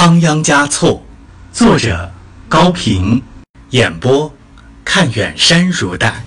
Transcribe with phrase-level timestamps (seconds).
[0.00, 1.02] 仓央嘉措，
[1.50, 2.08] 作者
[2.48, 3.20] 高平，
[3.70, 4.32] 演播
[4.84, 6.22] 看远山如黛。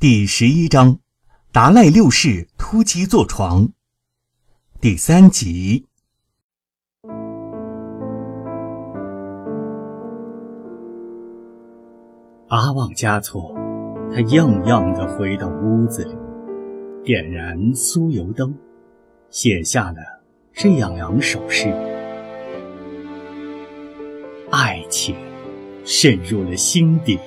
[0.00, 0.98] 第十一章，
[1.52, 3.68] 达赖六世突击坐床。
[4.80, 5.84] 第三集。
[12.48, 13.54] 阿旺嘉措，
[14.10, 16.16] 他样样的回到屋子里，
[17.04, 18.56] 点燃酥油灯，
[19.28, 20.15] 写下了
[20.58, 21.70] 这样两首诗：
[24.50, 25.14] 爱情
[25.84, 27.18] 渗入了心底，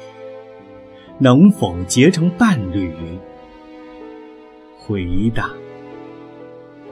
[1.20, 2.92] 能否结成伴侣？
[4.80, 5.52] 回答：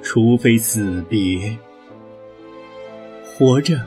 [0.04, 1.58] 除非死别，
[3.26, 3.82] 活着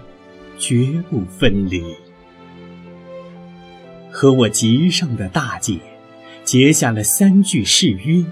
[0.58, 1.84] 绝不分离。
[4.10, 5.78] 和我极上的大姐
[6.42, 8.24] 结下了三句誓约，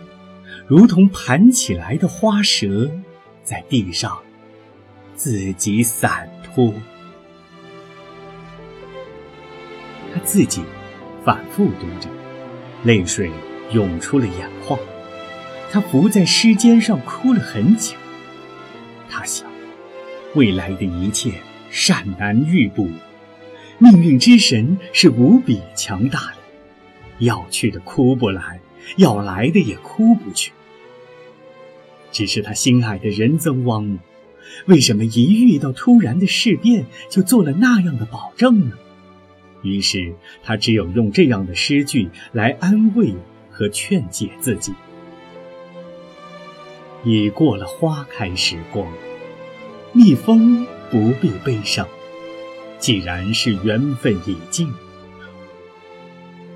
[0.66, 2.90] 如同盘起来的花蛇，
[3.48, 4.18] 在地上
[5.14, 6.74] 自己散脱。
[10.12, 10.62] 他自己
[11.24, 12.10] 反复读着，
[12.84, 13.30] 泪水
[13.72, 14.78] 涌出了眼眶。
[15.72, 17.96] 他伏在诗尖上哭了很久。
[19.08, 19.50] 他想，
[20.34, 21.32] 未来的一切
[21.70, 22.86] 善难预卜。
[23.78, 28.60] 命运之神是无比强大的，要去的哭不来，
[28.98, 30.52] 要来的也哭不去。
[32.10, 33.98] 只是他心爱的仁增汪姆，
[34.66, 38.76] 为什么一遇到突然的事变就做了那样的保证呢？
[39.62, 43.14] 于是他只有用这样的诗句来安慰
[43.50, 44.72] 和劝解自己：
[47.04, 48.86] 已过了花开时光，
[49.92, 51.86] 蜜蜂不必悲伤。
[52.78, 54.72] 既然是缘分已尽，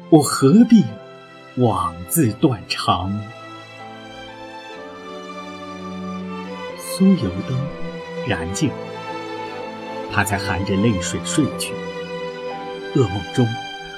[0.08, 0.84] 我何必
[1.56, 3.20] 枉自断肠？
[7.03, 7.58] 酥油灯
[8.28, 8.70] 燃尽，
[10.12, 11.75] 他才含着泪水睡去。
[12.95, 13.45] 噩梦中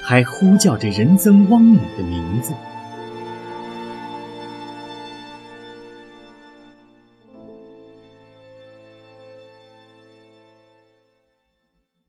[0.01, 2.55] 还呼叫着仁增汪姆的名字。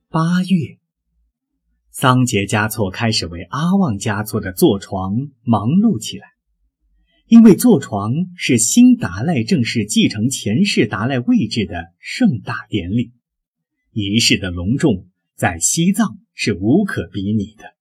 [0.08, 0.78] 八月，
[1.90, 6.35] 桑杰嘉措开始为阿旺嘉措的坐床忙碌起来，
[7.28, 13.12] 因为坐床是新达赖正式继承前世达赖位置的盛大典礼，
[13.90, 17.74] 仪式的隆重在西藏是无可比拟的，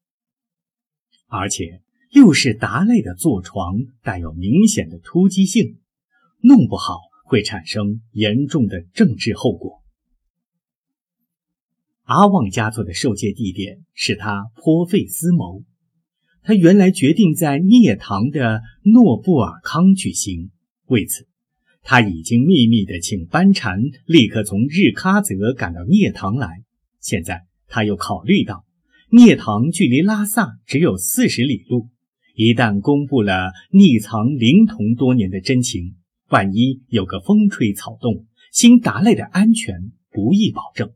[1.28, 5.78] 而且又是达赖的坐床带有明显的突击性，
[6.42, 9.84] 弄不好会产生严重的政治后果。
[12.02, 15.64] 阿旺嘉措的受戒地点是他颇费思谋。
[16.46, 20.52] 他原来决定在聂唐的诺布尔康举行，
[20.86, 21.26] 为此，
[21.82, 26.64] 他已经秘密的请班禅立刻从日喀则赶到聂唐来。
[27.02, 28.64] 现在他又考虑到，
[29.10, 31.90] 聂唐距离拉萨只有四十里路，
[32.36, 35.96] 一旦公布了匿藏灵童多年的真情，
[36.30, 40.92] 万一有个风吹草动，新达赖的安全不易保证。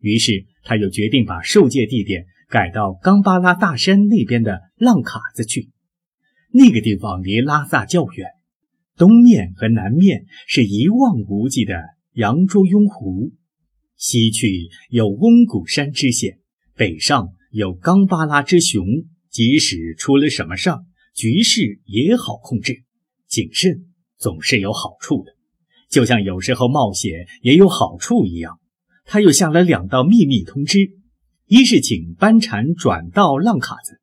[0.00, 5.70] 于是，他又决定把受戒地点改到冈巴拉大山那边的浪卡子去。
[6.52, 8.26] 那个地方离拉萨较远，
[8.96, 11.80] 东面和南面是一望无际的
[12.14, 13.30] 扬州雍湖，
[13.96, 16.40] 西去有翁古山之险，
[16.74, 18.84] 北上有冈巴拉之雄。
[19.30, 20.80] 即使出了什么事儿，
[21.14, 22.82] 局势也好控制。
[23.28, 23.86] 谨慎
[24.18, 25.36] 总是有好处的，
[25.88, 28.58] 就像有时候冒险也有好处一样。
[29.04, 30.98] 他又下了两道秘密通知，
[31.50, 33.98] 一是请班禅转到浪卡子，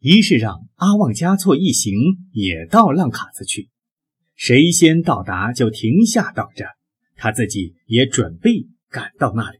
[0.00, 1.94] 一是让阿旺嘉措一行
[2.32, 3.68] 也到浪卡子去，
[4.34, 6.64] 谁先到达就停下等着，
[7.14, 9.58] 他自己也准备赶到那里。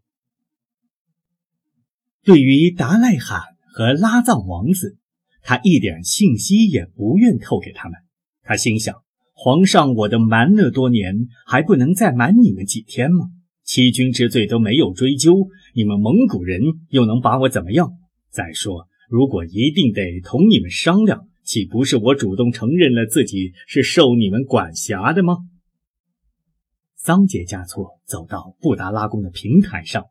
[2.24, 4.98] 对于达赖罕和拉藏王子，
[5.42, 7.96] 他一点信息也不愿透给他们。
[8.42, 8.96] 他心想：
[9.34, 13.28] 皇上，我的瞒了多年，还不能再瞒你们几天吗？
[13.66, 17.90] 欺君之罪都没有追究，你们蒙古人又能把我怎么样？
[18.30, 25.38] 再说，如果一定得同你们商量，岂不是我主动承认了自己是受你们管辖的吗？
[26.94, 30.04] 桑杰嘉措走到布达拉宫的平台上，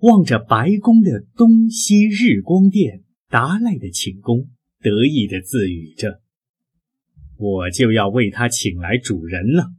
[0.00, 4.48] 望着白宫的东西日光殿，达赖的寝宫，
[4.80, 6.20] 得意地自语着
[7.36, 9.72] ：“我就要为他请来主人了。”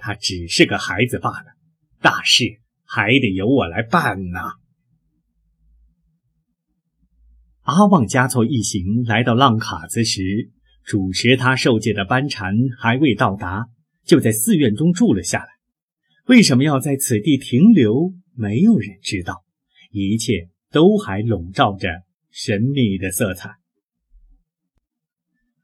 [0.00, 1.52] 他只是个孩子罢了，
[2.00, 4.40] 大事还得由我来办呢。
[7.62, 10.50] 阿旺嘉措一行来到浪卡子时，
[10.84, 13.66] 主持他受戒的班禅还未到达，
[14.04, 15.48] 就在寺院中住了下来。
[16.26, 18.12] 为什么要在此地停留？
[18.34, 19.44] 没有人知道，
[19.90, 21.88] 一切都还笼罩着
[22.30, 23.50] 神秘的色彩。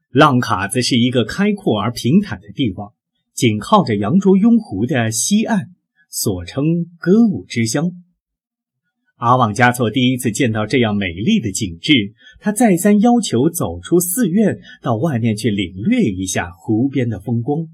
[0.09, 2.93] 浪卡子是一个开阔而平坦的地方，
[3.37, 5.67] 紧靠着羊卓雍湖的西岸，
[6.09, 6.63] 所称
[6.97, 7.91] 歌舞之乡。
[9.17, 11.93] 阿旺加措第一次见到这样美丽的景致，
[12.39, 17.67] 他再三要求走出寺院，到外面去领略一下湖边的风光。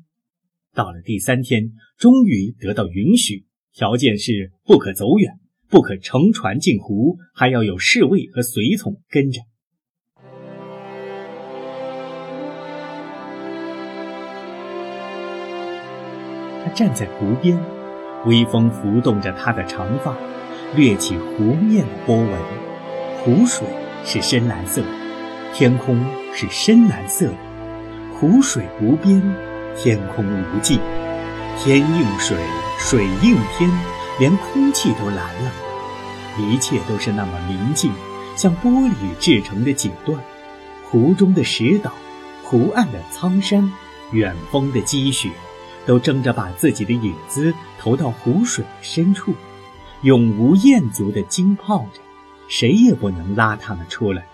[0.74, 5.40] 到了第三天，终于得到允许，条件是不可走远，
[5.70, 9.40] 不可乘船进湖，还要有侍卫和随从跟着。
[16.74, 17.58] 站在湖边，
[18.26, 20.16] 微风拂动着她的长发。
[20.76, 22.30] 掠起湖面的波纹，
[23.20, 23.68] 湖水
[24.04, 24.82] 是深蓝色，
[25.54, 26.04] 天空
[26.34, 27.36] 是深蓝色的，
[28.16, 29.22] 湖水无边，
[29.78, 30.80] 天空无际，
[31.60, 32.36] 天映水，
[32.80, 33.70] 水映天，
[34.18, 35.52] 连空气都蓝了，
[36.40, 37.92] 一切都是那么明净，
[38.36, 40.18] 像玻璃制成的锦缎。
[40.90, 41.92] 湖中的石岛，
[42.44, 43.72] 湖岸的苍山，
[44.12, 45.30] 远峰的积雪，
[45.86, 49.34] 都争着把自己的影子投到湖水深处。
[50.02, 52.02] 永无厌足的惊泡着，
[52.50, 54.26] 谁也不能拉它们出来。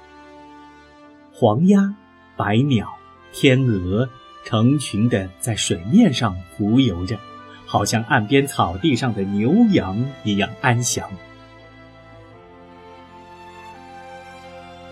[1.32, 1.94] 黄鸭、
[2.36, 2.98] 白鸟、
[3.32, 4.10] 天鹅
[4.44, 7.20] 成群的在水面上浮游着，
[7.68, 11.08] 好像岸边草地上的牛羊一样安详。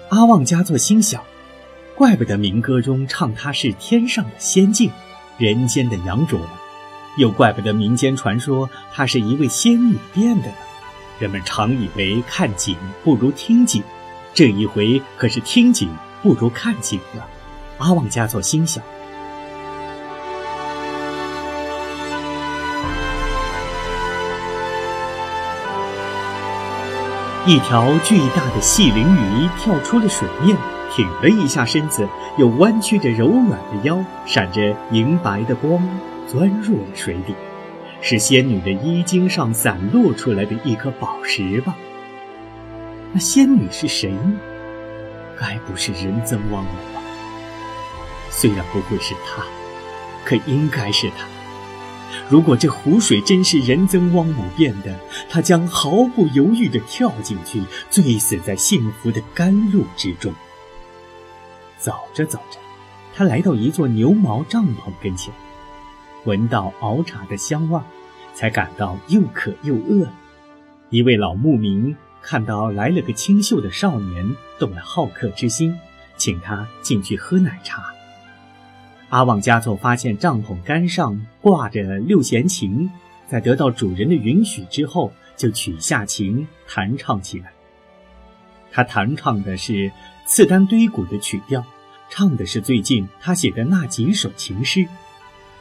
[0.10, 1.24] 阿旺加措心想：
[1.96, 4.92] 怪不得民歌中唱他是天上的仙境，
[5.38, 6.40] 人间的杨卓，
[7.16, 10.54] 又怪不得民间传说她是一位仙女变的呢。
[11.20, 13.84] 人们常以为看景不如听景，
[14.34, 15.90] 这一回可是听景
[16.24, 17.28] 不如看景了。
[17.78, 18.84] 阿旺加措心想。
[27.46, 30.58] 一条巨大的细鳞鱼跳出了水面，
[30.98, 32.10] 挺了一下身子，
[32.40, 35.80] 又弯曲着柔软的腰，闪着银白的光，
[36.28, 37.36] 钻入了水底。
[38.02, 41.78] 是仙女的衣襟上散落出来的一颗宝石吧？
[43.14, 44.34] 那仙女是谁呢？
[45.40, 47.02] 该不是仁增旺姆吧？
[48.32, 49.44] 虽然不会是她，
[50.26, 51.28] 可应该是她。
[52.28, 54.96] 如果这湖水真是仁增汪姆变的，
[55.30, 57.62] 他将毫不犹豫地跳进去，
[57.92, 60.34] 醉死在幸福的甘露之中。
[61.78, 62.60] 走着走着，
[63.14, 65.34] 他来到一座牛毛帐篷跟前。
[66.26, 67.80] 闻到熬茶的香味，
[68.34, 70.08] 才感到又渴又饿。
[70.90, 75.78] 一位老牧民看到来了个清秀的少年，动了好客之心，
[76.18, 77.94] 请他进去喝奶茶。
[79.10, 82.90] 阿旺加措发现帐篷杆上挂着六弦琴，
[83.28, 87.54] 在得到主人的允许之后，就取下琴弹唱起来。
[88.70, 89.90] 他弹唱的是
[90.28, 91.64] 次丹堆谷的曲调，
[92.10, 94.86] 唱的是最近他写的那几首情诗。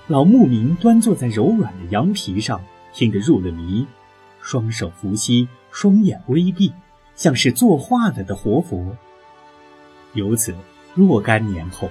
[0.09, 2.61] 老牧民端坐在柔软的羊皮上，
[2.93, 3.87] 听得入了迷，
[4.41, 6.73] 双手扶膝，双眼微闭，
[7.15, 8.97] 像是作画了的活佛。
[10.15, 10.53] 由此，
[10.95, 11.89] 若干年后，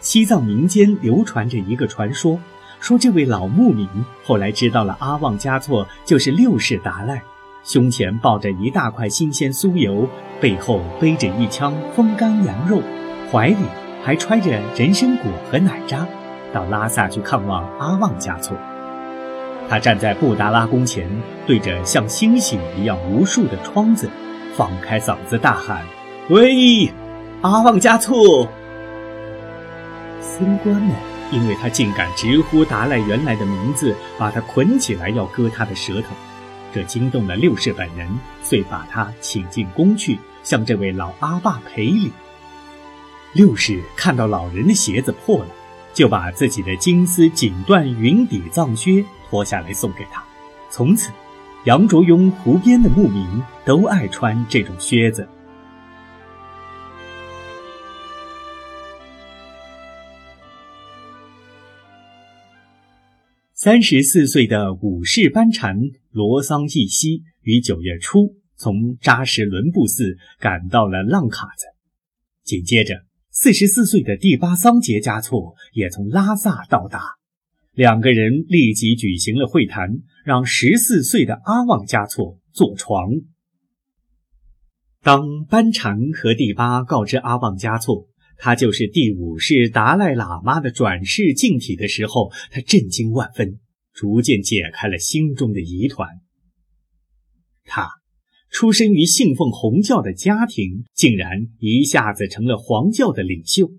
[0.00, 2.40] 西藏民间流传着一个传说，
[2.80, 3.88] 说这位老牧民
[4.24, 7.22] 后来知道了阿旺加措就是六世达赖，
[7.66, 10.08] 胸前抱着一大块新鲜酥油，
[10.40, 12.80] 背后背着一枪风干羊肉，
[13.32, 13.56] 怀里
[14.04, 16.06] 还揣着人参果和奶渣。
[16.54, 18.56] 到拉萨去看望阿旺家措，
[19.68, 21.10] 他站在布达拉宫前，
[21.44, 24.08] 对着像星星一样无数的窗子，
[24.54, 25.82] 放开嗓子大喊
[26.30, 26.88] ：“喂，
[27.42, 28.48] 阿旺加措！”
[30.22, 30.94] 僧官们
[31.32, 36.14] 因为他竟敢直呼达赖原来的名字，把他捆起来要割他的舌头，
[36.72, 38.08] 这惊动了六世本人，
[38.42, 42.12] 遂把他请进宫去，向这位老阿爸赔礼。
[43.32, 45.48] 六世看到老人的鞋子破了。
[45.96, 50.22] 就把自己的金丝锦缎云底藏靴脱下来送给他。
[50.68, 51.10] 从此，
[51.64, 53.26] 杨卓雍湖边的牧民
[53.64, 55.26] 都爱穿这种靴子。
[63.66, 65.76] 三十四岁的武士班禅
[66.12, 71.64] 罗桑义西于九月初从扎什伦布寺赶到了浪卡子，
[72.44, 72.94] 紧接着。
[73.32, 77.00] 四十四岁的第八桑杰嘉措也从拉萨到达，
[77.72, 83.08] 两个人立即举行了会谈，让十四岁的阿旺嘉措坐床。
[85.02, 88.06] 当班禅和第八告知阿旺嘉措，
[88.38, 93.58] 他就是第五世达赖喇嘛的转世净体的时候，他震惊万分，
[93.92, 96.08] 逐渐解开了心中的疑团。
[97.64, 97.88] 他
[98.50, 103.72] 出身于信奉红教的家庭，竟然一下子成了黄教的领袖。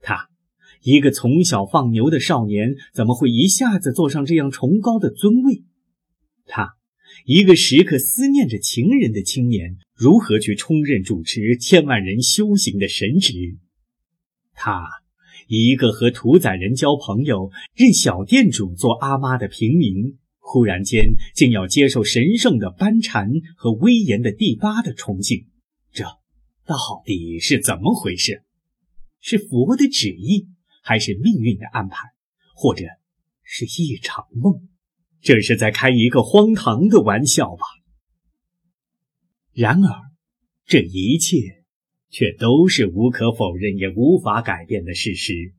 [0.00, 0.28] 他
[0.82, 5.62] 一个从小放牛的少年，怎么会一下子坐上这样崇高的尊位？
[6.44, 6.74] 他
[7.24, 13.58] 一个时刻思念着情人的青年，如何去充任主持千万人修行的神职？
[14.62, 14.88] 他
[15.48, 25.48] 一个和屠宰人交朋友、任小店主做阿妈的平民，忽然间竟要接受神圣的班禅和威严的第八的崇敬，
[25.90, 26.04] 这
[26.64, 28.44] 到底是怎么回事？
[29.20, 30.46] 是佛的旨意，
[30.80, 31.96] 还是命运的安排，
[32.54, 32.84] 或者
[33.42, 34.68] 是一场梦？
[35.20, 37.64] 这是在开一个荒唐的玩笑吧？
[39.52, 40.12] 然而，
[40.64, 41.61] 这一切。
[42.12, 45.54] 却都是无可否认也无法改变的事实。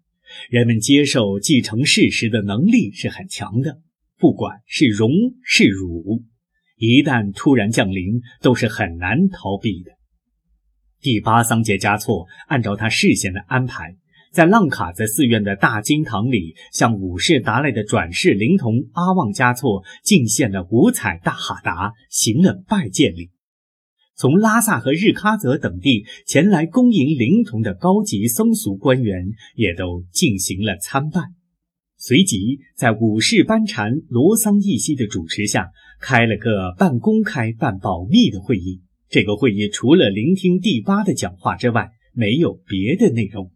[0.50, 3.82] 人们接受继承事实的能力是很强的，
[4.18, 5.12] 不管是荣
[5.44, 6.24] 是辱，
[6.78, 9.92] 一旦突然降临，都是很难逃避的。
[11.02, 13.98] 第八桑杰嘉措按照他事先的安排，
[14.32, 23.30] 在浪卡子寺院的大经堂里，向五世达赖的转世灵童阿旺嘉措敬献了五彩大哈达，行了拜见礼。
[24.16, 31.22] 从拉萨和日喀则等地前来恭迎灵童的高级僧俗官员也都进行了参拜，
[31.98, 38.82] 随即在五世班禅罗桑义西的主持下，开了个半公开半保密的会议。
[39.10, 43.52] 这个会议除了聆听第八的讲话之外，没有别的内容。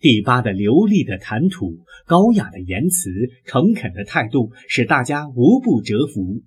[0.00, 3.10] 第八的流利的谈吐、高雅的言辞、
[3.44, 6.42] 诚恳的态度，使大家无不折服。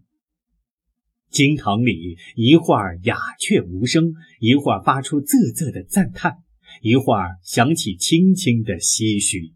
[1.32, 6.40] 经堂里一会儿鸦雀无声，一会儿发出啧啧的赞叹，
[6.82, 9.54] 一会儿响起轻轻的唏嘘。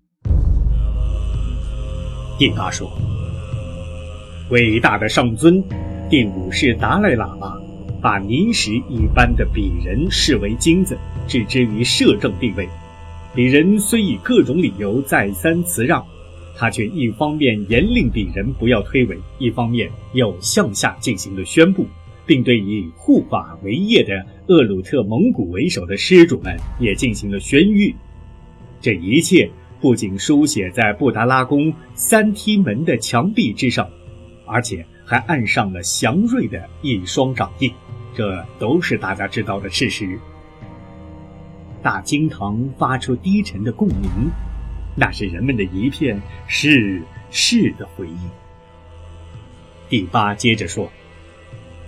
[2.40, 2.90] 第八说
[4.52, 5.62] ：“伟大的上尊，
[6.10, 7.58] 第五世达赖喇嘛，
[8.02, 12.70] 把泥石一般的鄙人视为金子，置之于摄政地位。
[13.36, 16.06] 鄙人虽以各种理由再三辞让。”
[16.58, 21.86] 他却一方面严令鄙人不要推诿，一方面又向下进行了宣布，
[22.26, 27.94] 并对以护法为业的厄鲁特蒙古为首的施主们也进行了宣谕。
[28.80, 29.50] 这一切
[29.82, 33.90] 不仅书写在布达拉宫三梯门的墙壁之上，
[34.46, 37.70] 而且还按上了祥瑞的一双掌印，
[38.16, 40.18] 这都是大家知道的事实。
[41.84, 44.10] 大经堂发出低沉的共鸣。
[44.96, 48.18] 那是人们的一片是是的回应。
[49.90, 50.90] 第八接着说：“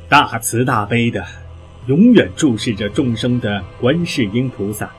[0.09, 1.25] 大慈大悲的，
[1.87, 4.91] 永远注视着众生的观世音菩萨，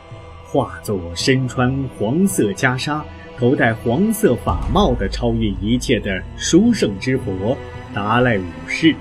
[0.44, 3.02] 化作身穿黄色袈裟、
[3.38, 7.56] 头戴黄色法帽的超越一切的殊胜之佛
[7.94, 8.96] 达赖五世。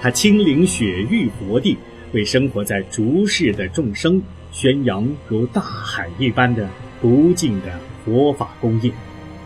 [0.00, 1.76] 他亲临雪域佛地，
[2.12, 4.20] 为生活在逐世的众生
[4.50, 6.66] 宣扬如大海一般的
[7.00, 7.66] 不尽的。”
[8.02, 8.90] 佛法供应，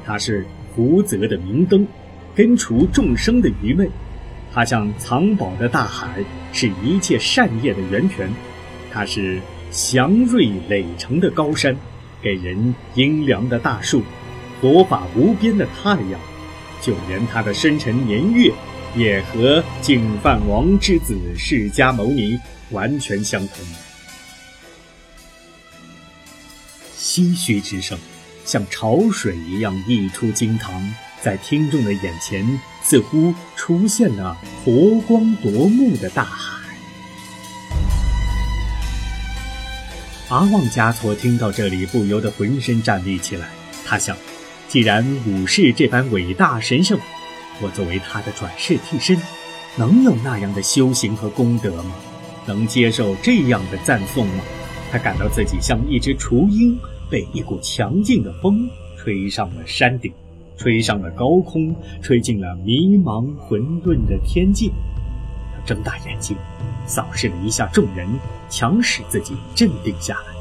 [0.06, 1.84] 它是福泽的明灯，
[2.36, 3.86] 根除众生的愚昧；
[4.52, 8.28] 它像藏宝的大海，是一切善业的源泉；
[8.92, 9.40] 它是
[9.72, 11.76] 祥瑞垒成的高山，
[12.22, 14.02] 给人阴凉的大树，
[14.60, 16.20] 佛法无边的太阳。
[16.80, 18.52] 就连它的生辰年月，
[18.94, 22.38] 也和净饭王之子释迦牟尼
[22.70, 23.93] 完全相同。
[27.04, 27.98] 唏嘘之声。
[28.46, 30.82] 像潮水一样溢出经堂，
[31.22, 34.34] 在听众的眼前，似乎出现了
[34.64, 36.64] 佛光夺目的大海。
[40.30, 43.48] 阿旺加措听到这里，不由得浑身站立起来。
[43.84, 44.16] 他想，
[44.66, 46.98] 既然武士这般伟大神圣，
[47.60, 49.20] 我作为他的转世替身，
[49.76, 51.94] 能有那样的修行和功德吗？
[52.46, 54.44] 能接受这样的赞颂吗？
[54.90, 56.78] 他感到自己像一只雏鹰。
[57.14, 60.12] 被一股强劲的风吹上了山顶，
[60.56, 64.72] 吹上了高空，吹进了迷茫混沌的天际。
[65.54, 66.36] 他睁大眼睛，
[66.86, 68.08] 扫视了一下众人，
[68.50, 70.33] 强使自己镇定下来。